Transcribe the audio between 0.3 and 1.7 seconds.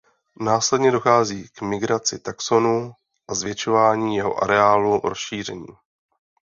Následně dochází k